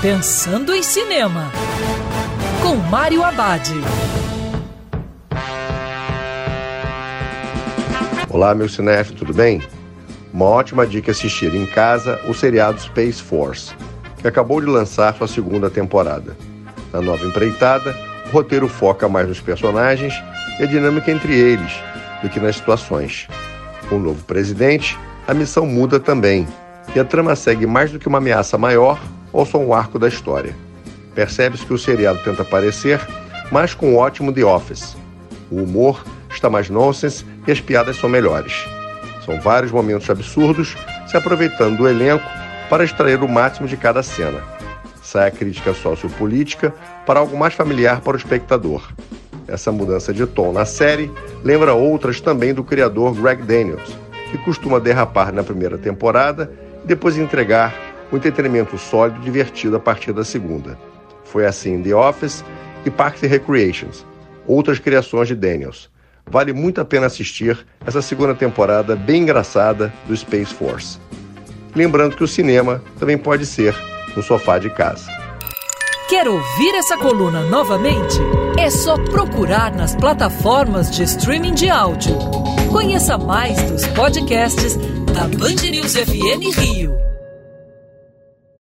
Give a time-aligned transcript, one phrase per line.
[0.00, 1.50] Pensando em Cinema,
[2.62, 3.68] com Mário Abad.
[8.30, 9.60] Olá, meu cinef, tudo bem?
[10.32, 13.74] Uma ótima dica assistir em casa o seriado Space Force,
[14.22, 16.36] que acabou de lançar sua segunda temporada.
[16.92, 17.92] Na nova empreitada,
[18.26, 20.14] o roteiro foca mais nos personagens
[20.60, 21.72] e a dinâmica entre eles
[22.22, 23.26] do que nas situações.
[23.88, 24.96] Com o novo presidente,
[25.26, 26.46] a missão muda também,
[26.94, 28.96] e a trama segue mais do que uma ameaça maior
[29.32, 30.54] ou só um arco da história.
[31.14, 33.00] Percebe-se que o seriado tenta parecer
[33.50, 34.96] mais com o ótimo The Office.
[35.50, 38.66] O humor está mais nonsense e as piadas são melhores.
[39.24, 42.24] São vários momentos absurdos se aproveitando do elenco
[42.68, 44.40] para extrair o máximo de cada cena.
[45.02, 46.74] Sai a crítica sociopolítica
[47.06, 48.92] para algo mais familiar para o espectador.
[49.46, 51.10] Essa mudança de tom na série
[51.42, 53.96] lembra outras também do criador Greg Daniels,
[54.30, 56.52] que costuma derrapar na primeira temporada
[56.84, 57.74] e depois entregar
[58.12, 60.78] um entretenimento sólido e divertido a partir da segunda.
[61.24, 62.44] Foi assim The Office
[62.84, 64.04] e Parks and Recreations,
[64.46, 65.90] outras criações de Daniels.
[66.30, 70.98] Vale muito a pena assistir essa segunda temporada bem engraçada do Space Force.
[71.74, 73.74] Lembrando que o cinema também pode ser
[74.16, 75.10] no sofá de casa.
[76.08, 78.16] Quer ouvir essa coluna novamente?
[78.58, 82.16] É só procurar nas plataformas de streaming de áudio.
[82.72, 84.76] Conheça mais dos podcasts
[85.12, 86.96] da Band News FM Rio.